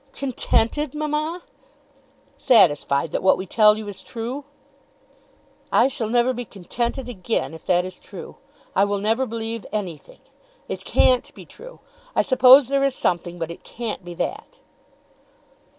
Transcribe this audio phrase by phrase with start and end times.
[0.13, 1.43] "Contented, mamma!"
[2.35, 4.45] "Satisfied that what we tell you is true."
[5.71, 7.53] "I shall never be contented again.
[7.53, 8.37] If that is true,
[8.75, 10.21] I will never believe anything.
[10.67, 11.81] It can't be true.
[12.15, 14.57] I suppose there is something, but it can't be that."